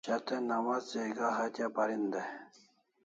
[0.05, 2.49] Shat'e nawats jaiga hatya parin dai